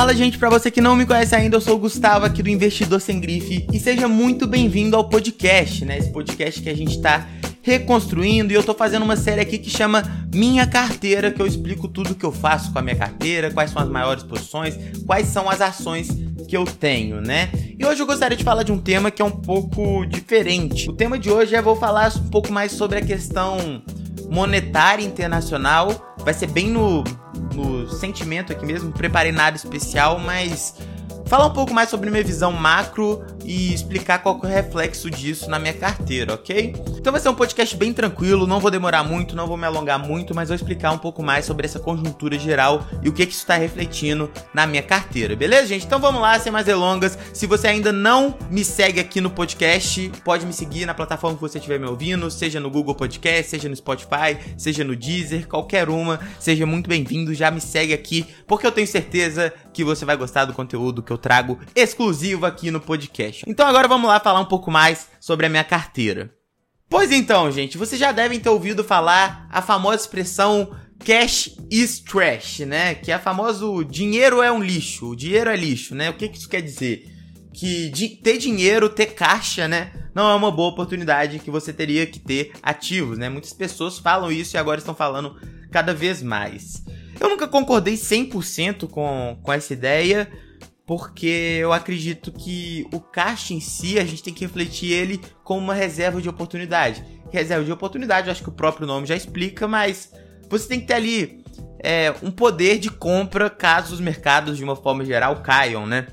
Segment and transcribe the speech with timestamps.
[0.00, 2.48] Fala, gente, para você que não me conhece ainda, eu sou o Gustavo aqui do
[2.48, 5.98] Investidor Sem Grife e seja muito bem-vindo ao podcast, né?
[5.98, 7.28] Esse podcast que a gente tá
[7.60, 10.02] reconstruindo e eu tô fazendo uma série aqui que chama
[10.34, 13.82] Minha Carteira, que eu explico tudo que eu faço com a minha carteira, quais são
[13.82, 14.74] as maiores posições,
[15.04, 16.08] quais são as ações
[16.48, 17.50] que eu tenho, né?
[17.78, 20.88] E hoje eu gostaria de falar de um tema que é um pouco diferente.
[20.88, 23.82] O tema de hoje é vou falar um pouco mais sobre a questão
[24.30, 26.09] monetária internacional.
[26.24, 27.02] Vai ser bem no,
[27.54, 30.74] no sentimento aqui mesmo, não preparei nada especial, mas
[31.26, 35.48] falar um pouco mais sobre minha visão macro e explicar qual é o reflexo disso
[35.48, 36.74] na minha carteira, ok?
[36.96, 39.98] Então vai ser um podcast bem tranquilo, não vou demorar muito, não vou me alongar
[39.98, 43.32] muito, mas vou explicar um pouco mais sobre essa conjuntura geral e o que, que
[43.32, 45.86] isso está refletindo na minha carteira, beleza, gente?
[45.86, 47.18] Então vamos lá, sem mais delongas.
[47.32, 51.42] Se você ainda não me segue aqui no podcast, pode me seguir na plataforma que
[51.42, 55.88] você estiver me ouvindo, seja no Google Podcast, seja no Spotify, seja no Deezer, qualquer
[55.88, 60.16] uma, seja muito bem-vindo, já me segue aqui, porque eu tenho certeza que você vai
[60.16, 63.29] gostar do conteúdo que eu trago exclusivo aqui no podcast.
[63.46, 66.32] Então agora vamos lá falar um pouco mais sobre a minha carteira.
[66.88, 72.60] Pois então, gente, vocês já devem ter ouvido falar a famosa expressão cash is trash,
[72.60, 72.94] né?
[72.94, 76.10] Que é a famoso dinheiro é um lixo, o dinheiro é lixo, né?
[76.10, 77.06] O que, que isso quer dizer?
[77.52, 77.90] Que
[78.22, 79.92] ter dinheiro, ter caixa, né?
[80.14, 83.28] Não é uma boa oportunidade que você teria que ter ativos, né?
[83.28, 85.36] Muitas pessoas falam isso e agora estão falando
[85.70, 86.82] cada vez mais.
[87.18, 90.30] Eu nunca concordei 100% com, com essa ideia,
[90.90, 95.60] porque eu acredito que o caixa em si, a gente tem que refletir ele como
[95.60, 97.04] uma reserva de oportunidade.
[97.30, 100.12] Reserva de oportunidade, eu acho que o próprio nome já explica, mas
[100.48, 101.44] você tem que ter ali
[101.78, 106.08] é, um poder de compra caso os mercados, de uma forma geral, caiam, né?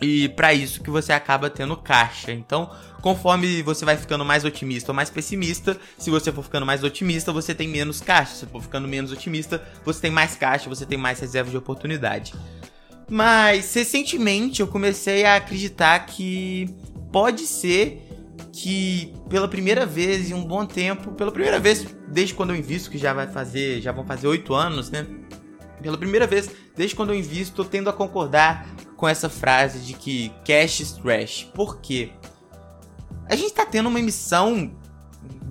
[0.00, 2.30] E para isso que você acaba tendo caixa.
[2.30, 2.70] Então,
[3.02, 7.32] conforme você vai ficando mais otimista ou mais pessimista, se você for ficando mais otimista,
[7.32, 8.36] você tem menos caixa.
[8.36, 12.34] Se for ficando menos otimista, você tem mais caixa, você tem mais reserva de oportunidade.
[13.08, 16.68] Mas recentemente eu comecei a acreditar que
[17.12, 18.02] pode ser
[18.52, 22.90] que pela primeira vez em um bom tempo, pela primeira vez desde quando eu invisto,
[22.90, 25.06] que já vai fazer, já vão fazer oito anos, né?
[25.80, 29.92] Pela primeira vez desde quando eu invisto, tô tendo a concordar com essa frase de
[29.92, 31.44] que cash is trash.
[31.54, 32.10] Por quê?
[33.28, 34.74] A gente está tendo uma emissão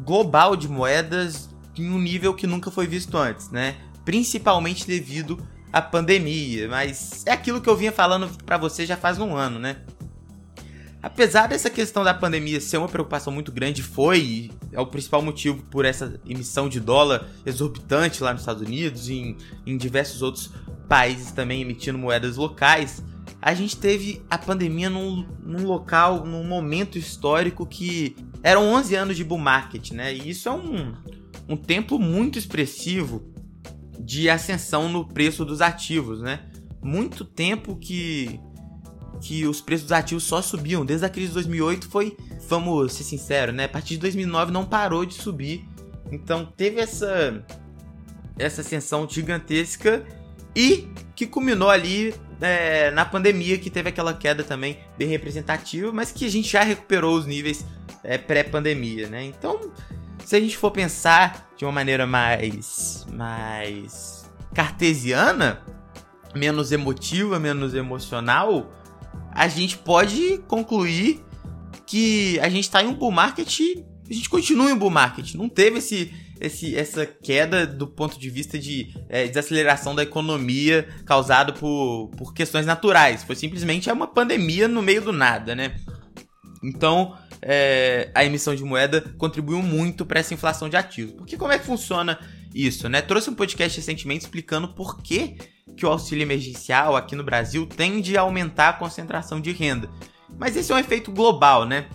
[0.04, 3.76] global de moedas em um nível que nunca foi visto antes, né?
[4.04, 9.20] Principalmente devido à pandemia, mas é aquilo que eu vinha falando para você já faz
[9.20, 9.76] um ano, né?
[11.04, 15.62] Apesar dessa questão da pandemia ser uma preocupação muito grande, foi é o principal motivo
[15.64, 20.50] por essa emissão de dólar exorbitante lá nos Estados Unidos e em, em diversos outros
[20.88, 23.04] países também emitindo moedas locais
[23.42, 29.18] a gente teve a pandemia num, num local, num momento histórico que eram 11 anos
[29.18, 30.14] de bull market, né?
[30.16, 30.94] E isso é um,
[31.50, 33.35] um tempo muito expressivo
[34.06, 36.42] de ascensão no preço dos ativos, né?
[36.82, 38.40] Muito tempo que
[39.22, 40.86] que os preços dos ativos só subiam.
[40.86, 42.16] Desde a crise de 2008 foi,
[42.48, 43.64] vamos ser sinceros, né?
[43.64, 45.68] A partir de 2009 não parou de subir.
[46.12, 47.44] Então teve essa
[48.38, 50.06] essa ascensão gigantesca
[50.56, 56.12] e que culminou ali é, na pandemia, que teve aquela queda também bem representativa, mas
[56.12, 57.66] que a gente já recuperou os níveis
[58.04, 59.24] é, pré-pandemia, né?
[59.24, 59.72] Então,
[60.26, 65.62] se a gente for pensar de uma maneira mais, mais cartesiana,
[66.34, 68.74] menos emotiva, menos emocional,
[69.32, 71.24] a gente pode concluir
[71.86, 73.48] que a gente está em um bull market,
[74.10, 75.36] a gente continua em um bull market.
[75.36, 80.88] Não teve esse esse, essa queda do ponto de vista de é, desaceleração da economia
[81.06, 83.24] causado por, por questões naturais.
[83.24, 85.76] Foi simplesmente uma pandemia no meio do nada, né?
[86.64, 87.16] Então,
[87.48, 91.14] é, a emissão de moeda contribuiu muito para essa inflação de ativos.
[91.14, 92.20] Porque como é que funciona
[92.54, 93.04] isso, né?
[93.04, 95.38] Trouxe um podcast recentemente explicando por que,
[95.78, 99.88] que o auxílio emergencial aqui no Brasil tende a aumentar a concentração de renda.
[100.40, 101.88] Mas esse é um efeito global, né?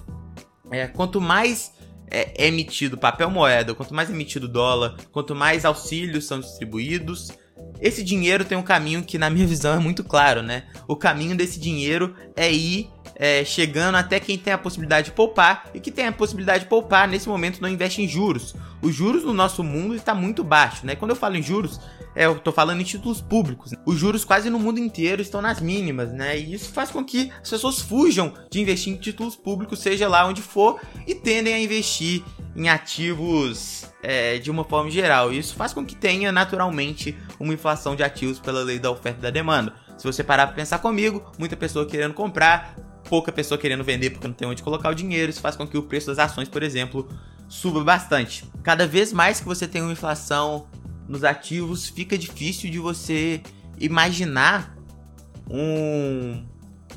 [0.71, 1.73] É, quanto mais
[2.09, 7.33] é, é emitido papel moeda, quanto mais emitido dólar, quanto mais auxílios são distribuídos,
[7.81, 10.69] esse dinheiro tem um caminho que, na minha visão, é muito claro, né?
[10.87, 12.89] O caminho desse dinheiro é ir
[13.21, 16.71] é, chegando até quem tem a possibilidade de poupar e que tem a possibilidade de
[16.71, 18.55] poupar nesse momento não investe em juros.
[18.81, 20.97] Os juros no nosso mundo está muito baixo, né?
[20.97, 21.79] Quando eu falo em juros,
[22.17, 23.75] é, eu tô falando em títulos públicos.
[23.85, 26.39] Os juros quase no mundo inteiro estão nas mínimas, né?
[26.39, 30.27] E isso faz com que as pessoas fujam de investir em títulos públicos, seja lá
[30.27, 32.25] onde for, e tendem a investir
[32.57, 35.31] em ativos é, de uma forma geral.
[35.31, 39.23] Isso faz com que tenha naturalmente uma inflação de ativos pela lei da oferta e
[39.23, 39.75] da demanda.
[39.99, 42.75] Se você parar para pensar comigo, muita pessoa querendo comprar,
[43.11, 45.77] pouca pessoa querendo vender porque não tem onde colocar o dinheiro, isso faz com que
[45.77, 47.09] o preço das ações, por exemplo,
[47.49, 48.45] suba bastante.
[48.63, 50.69] Cada vez mais que você tem uma inflação
[51.09, 53.43] nos ativos, fica difícil de você
[53.81, 54.77] imaginar
[55.51, 56.47] um,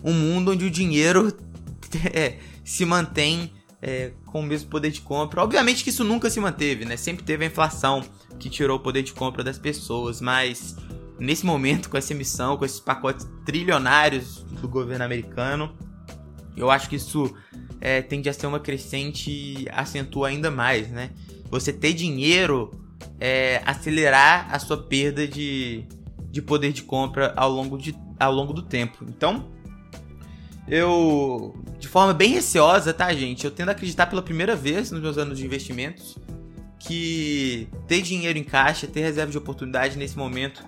[0.04, 1.36] um mundo onde o dinheiro
[2.14, 3.52] é, se mantém
[3.82, 5.42] é, com o mesmo poder de compra.
[5.42, 6.96] Obviamente que isso nunca se manteve, né?
[6.96, 8.04] Sempre teve a inflação
[8.40, 10.76] que tirou o poder de compra das pessoas, mas
[11.18, 15.76] nesse momento, com essa emissão, com esses pacotes trilionários do governo americano,
[16.56, 17.34] eu acho que isso
[17.82, 21.12] é, tende a ser uma crescente e acentua ainda mais, né?
[21.50, 22.72] Você ter dinheiro
[23.20, 25.86] é, acelerar a sua perda de,
[26.30, 29.06] de poder de compra ao longo, de, ao longo do tempo.
[29.08, 29.52] Então,
[30.68, 33.46] eu, de forma bem receosa, tá, gente?
[33.46, 36.18] Eu tendo a acreditar pela primeira vez nos meus anos de investimentos
[36.80, 40.64] que ter dinheiro em caixa, ter reserva de oportunidade nesse momento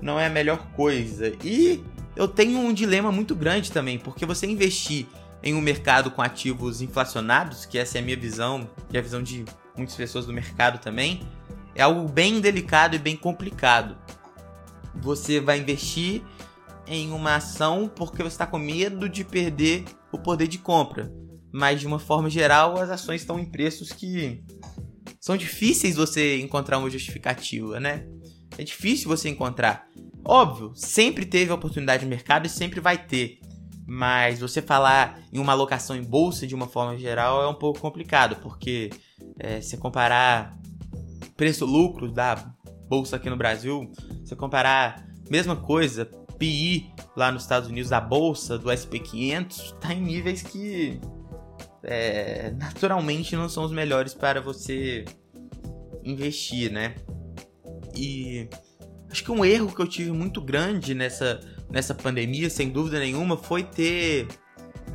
[0.00, 1.32] não é a melhor coisa.
[1.44, 1.82] E
[2.16, 5.06] eu tenho um dilema muito grande também, porque você investir
[5.42, 9.22] em um mercado com ativos inflacionados, que essa é a minha visão e a visão
[9.22, 9.44] de
[9.76, 11.20] muitas pessoas do mercado também,
[11.74, 13.96] é algo bem delicado e bem complicado.
[14.96, 16.22] Você vai investir
[16.86, 21.10] em uma ação porque você está com medo de perder o poder de compra.
[21.52, 24.42] Mas de uma forma geral, as ações estão em preços que
[25.20, 28.06] são difíceis você encontrar uma justificativa, né?
[28.58, 29.88] É difícil você encontrar.
[30.24, 33.40] Óbvio, sempre teve oportunidade no mercado e sempre vai ter.
[33.86, 37.80] Mas você falar em uma alocação em bolsa de uma forma geral é um pouco
[37.80, 38.90] complicado, porque
[39.38, 40.56] é, se comparar
[41.36, 42.54] preço-lucro da
[42.88, 43.90] bolsa aqui no Brasil,
[44.24, 46.04] se comparar mesma coisa,
[46.38, 51.00] PI lá nos Estados Unidos da bolsa do SP500, está em níveis que
[51.82, 55.04] é, naturalmente não são os melhores para você
[56.04, 56.94] investir, né?
[57.94, 58.48] E
[59.10, 61.40] acho que um erro que eu tive muito grande nessa,
[61.70, 64.28] nessa pandemia, sem dúvida nenhuma, foi ter.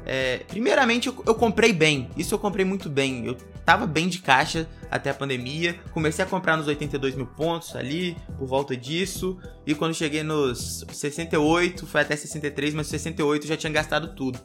[0.05, 2.09] É, primeiramente, eu, eu, comprei bem.
[2.15, 3.25] Isso eu comprei muito bem.
[3.25, 3.35] Eu
[3.65, 5.79] tava bem de caixa até a pandemia.
[5.91, 9.37] Comecei a comprar nos 82 mil pontos ali, por volta disso.
[9.65, 14.39] E quando cheguei nos 68, foi até 63, mas 68 já tinha gastado tudo.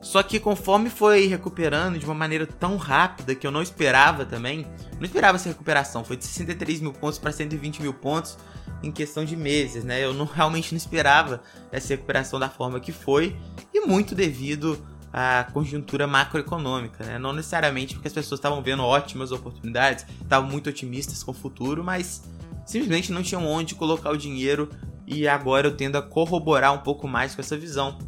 [0.00, 4.64] Só que conforme foi recuperando de uma maneira tão rápida que eu não esperava também,
[4.96, 8.38] não esperava essa recuperação, foi de 63 mil pontos para 120 mil pontos
[8.80, 10.02] em questão de meses, né?
[10.02, 11.42] Eu não realmente não esperava
[11.72, 13.36] essa recuperação da forma que foi
[13.74, 14.78] e muito devido
[15.12, 17.18] à conjuntura macroeconômica, né?
[17.18, 21.82] Não necessariamente porque as pessoas estavam vendo ótimas oportunidades, estavam muito otimistas com o futuro,
[21.82, 22.22] mas
[22.64, 24.70] simplesmente não tinham onde colocar o dinheiro
[25.08, 27.98] e agora eu tendo a corroborar um pouco mais com essa visão.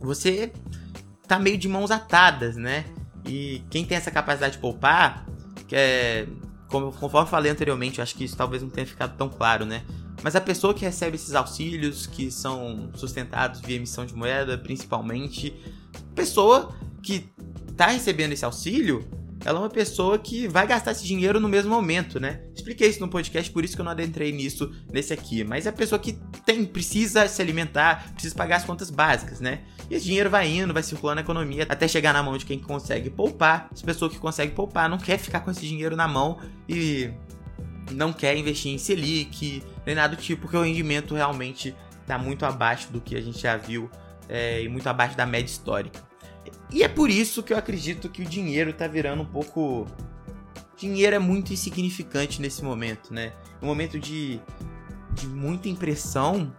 [0.00, 0.50] Você
[1.30, 2.84] tá meio de mãos atadas, né?
[3.24, 5.24] E quem tem essa capacidade de poupar,
[5.68, 6.26] que é,
[6.66, 9.82] como, conforme falei anteriormente, eu acho que isso talvez não tenha ficado tão claro, né?
[10.24, 15.54] Mas a pessoa que recebe esses auxílios, que são sustentados via emissão de moeda, principalmente,
[16.16, 17.32] pessoa que
[17.76, 19.08] tá recebendo esse auxílio,
[19.44, 22.42] ela é uma pessoa que vai gastar esse dinheiro no mesmo momento, né?
[22.54, 25.42] Expliquei isso no podcast, por isso que eu não adentrei nisso nesse aqui.
[25.44, 26.12] Mas é a pessoa que
[26.44, 29.60] tem, precisa se alimentar, precisa pagar as contas básicas, né?
[29.88, 32.58] E esse dinheiro vai indo, vai circulando na economia até chegar na mão de quem
[32.58, 33.68] consegue poupar.
[33.72, 36.38] Essa pessoa que consegue poupar não quer ficar com esse dinheiro na mão
[36.68, 37.10] e
[37.90, 42.44] não quer investir em Selic, nem nada do tipo, porque o rendimento realmente está muito
[42.44, 43.90] abaixo do que a gente já viu
[44.28, 46.09] é, e muito abaixo da média histórica.
[46.72, 49.86] E é por isso que eu acredito que o dinheiro tá virando um pouco.
[50.76, 53.32] Dinheiro é muito insignificante nesse momento, né?
[53.60, 54.40] Um momento de,
[55.14, 56.54] de muita impressão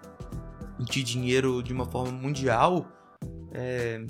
[0.79, 2.87] de dinheiro de uma forma mundial.
[3.51, 4.05] É...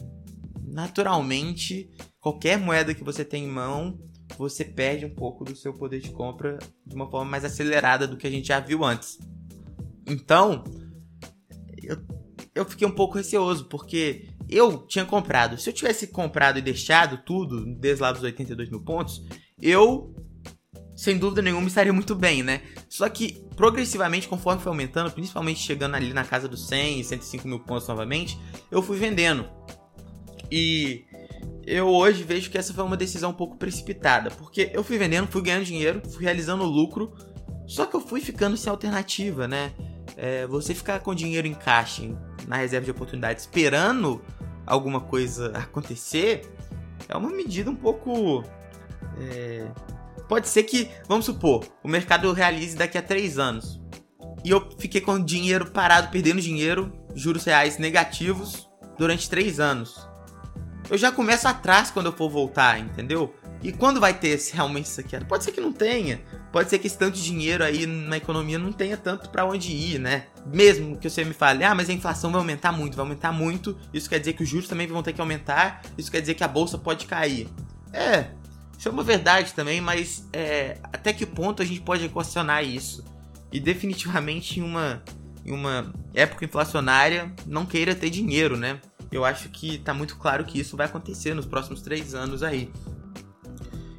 [0.65, 3.99] Naturalmente, qualquer moeda que você tem em mão,
[4.37, 8.17] você perde um pouco do seu poder de compra de uma forma mais acelerada do
[8.17, 9.19] que a gente já viu antes.
[10.07, 10.63] Então,
[11.83, 11.97] eu,
[12.55, 15.57] eu fiquei um pouco receoso, porque eu tinha comprado.
[15.57, 19.25] Se eu tivesse comprado e deixado tudo, desde lá dos 82 mil pontos,
[19.61, 20.13] eu,
[20.95, 22.61] sem dúvida nenhuma, estaria muito bem, né?
[22.89, 27.47] Só que, progressivamente, conforme foi aumentando, principalmente chegando ali na casa dos 100 e 105
[27.47, 28.37] mil pontos novamente,
[28.69, 29.47] eu fui vendendo.
[30.51, 31.05] E
[31.65, 35.27] eu hoje vejo que essa foi uma decisão um pouco precipitada, porque eu fui vendendo,
[35.27, 37.13] fui ganhando dinheiro, fui realizando lucro,
[37.65, 39.71] só que eu fui ficando sem alternativa, né?
[40.17, 42.03] É, você ficar com dinheiro em caixa,
[42.45, 44.21] na reserva de oportunidade, esperando
[44.65, 46.49] alguma coisa acontecer,
[47.07, 48.43] é uma medida um pouco.
[49.19, 49.67] É...
[50.27, 53.81] Pode ser que, vamos supor, o mercado realize daqui a três anos.
[54.43, 60.07] E eu fiquei com dinheiro parado, perdendo dinheiro, juros reais negativos, durante três anos.
[60.89, 63.33] Eu já começo atrás quando eu for voltar, entendeu?
[63.63, 65.23] E quando vai ter esse, realmente isso aqui?
[65.25, 66.21] Pode ser que não tenha.
[66.51, 69.71] Pode ser que esse tanto de dinheiro aí na economia não tenha tanto para onde
[69.71, 70.25] ir, né?
[70.45, 73.77] Mesmo que você me fale, ah, mas a inflação vai aumentar muito, vai aumentar muito.
[73.93, 75.83] Isso quer dizer que os juros também vão ter que aumentar.
[75.97, 77.47] Isso quer dizer que a bolsa pode cair.
[77.93, 78.31] É,
[78.77, 83.05] isso é uma verdade também, mas é, até que ponto a gente pode equacionar isso?
[83.51, 85.03] E definitivamente em uma
[85.45, 88.79] em uma época inflacionária, não queira ter dinheiro, né?
[89.11, 92.71] Eu acho que tá muito claro que isso vai acontecer nos próximos três anos aí.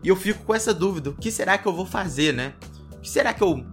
[0.03, 2.55] E eu fico com essa dúvida: o que será que eu vou fazer, né?
[2.93, 3.65] O que será que eu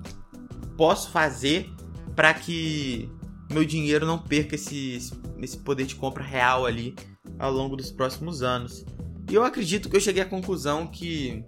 [0.78, 1.70] posso fazer
[2.16, 3.10] para que
[3.52, 5.00] meu dinheiro não perca esse,
[5.42, 6.96] esse poder de compra real ali
[7.38, 8.86] ao longo dos próximos anos?
[9.30, 11.44] E eu acredito que eu cheguei à conclusão que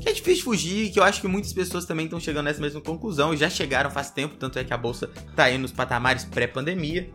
[0.00, 2.80] que é difícil fugir, que eu acho que muitas pessoas também estão chegando nessa mesma
[2.80, 6.24] conclusão e já chegaram faz tempo, tanto é que a bolsa está aí nos patamares
[6.24, 7.10] pré-pandemia,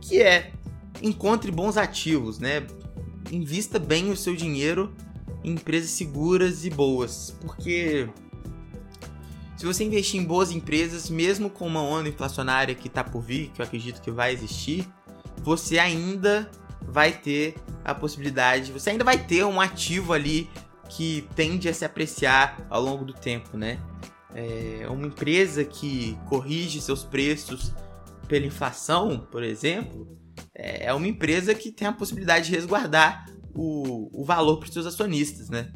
[0.00, 0.50] que é
[1.02, 2.66] encontre bons ativos, né?
[3.30, 4.94] Invista bem o seu dinheiro
[5.44, 8.08] em empresas seguras e boas, porque
[9.56, 13.50] se você investir em boas empresas, mesmo com uma onda inflacionária que está por vir,
[13.54, 14.88] que eu acredito que vai existir,
[15.38, 16.50] você ainda
[16.82, 20.50] vai ter a possibilidade, você ainda vai ter um ativo ali
[20.88, 23.78] que tende a se apreciar ao longo do tempo, né?
[24.34, 27.72] É uma empresa que corrige seus preços
[28.26, 30.18] pela inflação, por exemplo,
[30.54, 34.86] é uma empresa que tem a possibilidade de resguardar o, o valor para os seus
[34.86, 35.72] acionistas, né?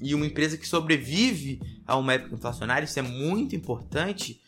[0.00, 4.40] E uma empresa que sobrevive a uma época inflacionária, isso é muito importante,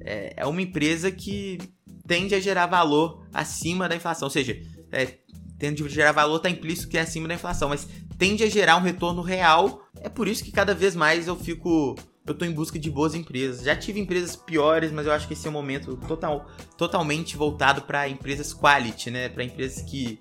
[0.00, 1.58] é, é uma empresa que
[2.06, 4.60] tende a gerar valor acima da inflação, ou seja,
[4.92, 5.18] é,
[5.58, 8.76] tende a gerar valor está implícito que é acima da inflação, mas tende a gerar
[8.76, 9.82] um retorno real.
[10.00, 11.94] É por isso que cada vez mais eu fico.
[12.26, 13.64] Eu tô em busca de boas empresas.
[13.64, 17.82] Já tive empresas piores, mas eu acho que esse é um momento total, totalmente voltado
[17.82, 19.28] para empresas quality, né?
[19.28, 20.18] Para empresas que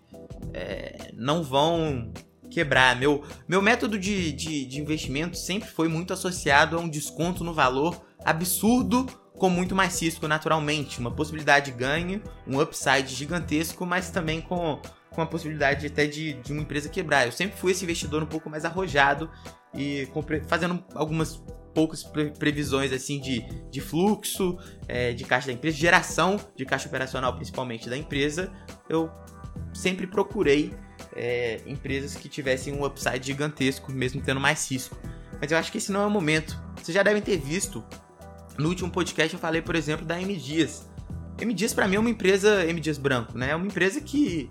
[0.53, 2.11] é, não vão
[2.49, 2.95] quebrar.
[2.95, 7.53] Meu, meu método de, de, de investimento sempre foi muito associado a um desconto no
[7.53, 9.05] valor absurdo
[9.37, 10.99] com muito mais risco naturalmente.
[10.99, 14.79] Uma possibilidade de ganho, um upside gigantesco, mas também com
[15.13, 17.25] com a possibilidade até de, de uma empresa quebrar.
[17.25, 19.29] Eu sempre fui esse investidor um pouco mais arrojado
[19.73, 20.07] e
[20.47, 21.41] fazendo algumas
[21.73, 22.03] poucas
[22.37, 23.41] previsões assim de,
[23.71, 24.57] de fluxo
[24.87, 28.51] é, de caixa da empresa, geração de caixa operacional principalmente da empresa.
[28.89, 29.09] Eu
[29.73, 30.73] sempre procurei
[31.15, 34.97] é, empresas que tivessem um upside gigantesco, mesmo tendo mais risco.
[35.39, 36.61] Mas eu acho que esse não é o momento.
[36.81, 37.83] Vocês já devem ter visto.
[38.57, 40.87] No último podcast eu falei, por exemplo, da M Dias.
[41.39, 43.49] M Dias para mim é uma empresa M Dias Branco, né?
[43.49, 44.49] É uma empresa que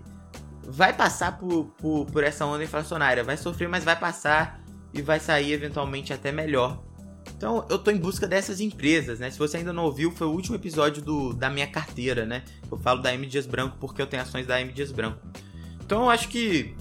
[0.65, 4.61] vai passar por, por, por essa onda inflacionária, vai sofrer, mas vai passar
[4.93, 6.83] e vai sair eventualmente até melhor.
[7.43, 9.29] Então eu tô em busca dessas empresas, né?
[9.29, 12.45] Se você ainda não ouviu, foi o último episódio do, da minha carteira, né?
[12.71, 15.19] Eu falo da M Dias Branco porque eu tenho ações da M Dias Branco.
[15.85, 16.73] Então eu acho que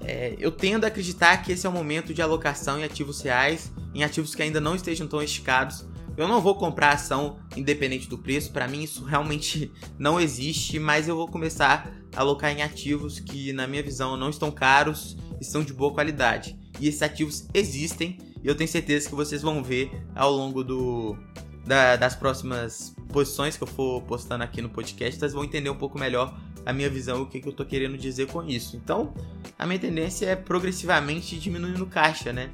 [0.00, 3.72] é, eu tendo a acreditar que esse é o momento de alocação em ativos reais,
[3.94, 5.86] em ativos que ainda não estejam tão esticados,
[6.16, 11.06] eu não vou comprar ação independente do preço, para mim isso realmente não existe, mas
[11.06, 15.44] eu vou começar a alocar em ativos que, na minha visão, não estão caros e
[15.44, 16.58] são de boa qualidade.
[16.80, 21.16] E esses ativos existem e eu tenho certeza que vocês vão ver ao longo do,
[21.64, 25.76] da, das próximas posições que eu for postando aqui no podcast, vocês vão entender um
[25.76, 28.76] pouco melhor a minha visão o que, que eu tô querendo dizer com isso.
[28.76, 29.12] Então,
[29.58, 32.50] a minha tendência é progressivamente diminuindo caixa, né?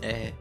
[0.00, 0.32] É,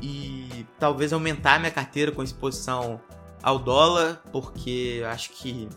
[0.00, 3.00] e talvez aumentar minha carteira com exposição
[3.42, 5.68] ao dólar, porque eu acho que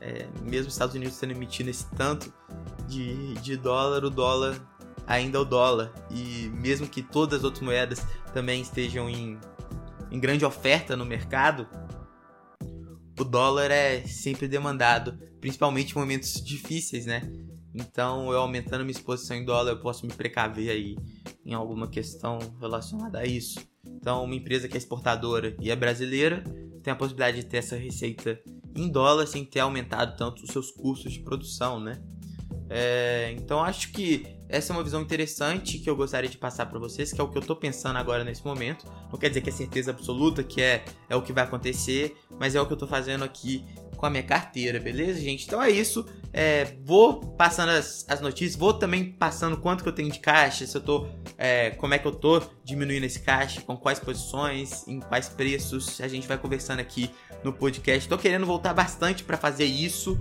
[0.00, 2.32] é, mesmo os Estados Unidos tendo emitido esse tanto
[2.86, 4.60] de, de dólar, o dólar
[5.06, 5.92] ainda o dólar.
[6.10, 9.38] E mesmo que todas as outras moedas também estejam em,
[10.10, 11.66] em grande oferta no mercado,
[13.18, 17.22] o dólar é sempre demandado, principalmente em momentos difíceis, né?
[17.74, 20.96] Então, eu aumentando minha exposição em dólar, eu posso me precaver aí
[21.44, 23.58] em alguma questão relacionada a isso.
[23.84, 26.44] Então, uma empresa que é exportadora e é brasileira
[26.82, 28.38] tem a possibilidade de ter essa receita
[28.76, 32.00] em dólar sem ter aumentado tanto os seus custos de produção, né?
[32.68, 36.78] É, então, acho que essa é uma visão interessante que eu gostaria de passar para
[36.78, 38.86] vocês, que é o que eu estou pensando agora nesse momento.
[39.10, 42.54] Não quer dizer que é certeza absoluta, que é, é o que vai acontecer, mas
[42.54, 43.64] é o que eu estou fazendo aqui
[43.96, 45.44] com a minha carteira, beleza, gente?
[45.44, 46.06] Então é isso.
[46.32, 50.66] É, vou passando as, as, notícias, vou também passando quanto que eu tenho de caixa,
[50.66, 51.08] se eu tô.
[51.36, 56.00] É, como é que eu tô diminuindo esse caixa, com quais posições, em quais preços.
[56.00, 57.10] A gente vai conversando aqui
[57.42, 58.08] no podcast.
[58.08, 60.18] Tô querendo voltar bastante para fazer isso.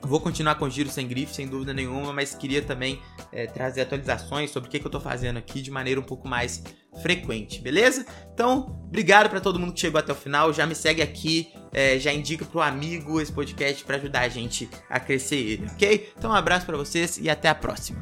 [0.00, 3.00] Vou continuar com giro sem grife, sem dúvida nenhuma, mas queria também
[3.32, 6.28] é, trazer atualizações sobre o que, que eu tô fazendo aqui de maneira um pouco
[6.28, 6.62] mais
[7.02, 8.06] frequente, beleza?
[8.32, 10.52] Então, obrigado para todo mundo que chegou até o final.
[10.52, 14.68] Já me segue aqui, é, já indica pro amigo esse podcast para ajudar a gente
[14.88, 16.12] a crescer ele, ok?
[16.16, 18.00] Então, um abraço para vocês e até a próxima.